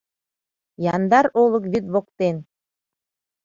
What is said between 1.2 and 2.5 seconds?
олык вӱд воктен.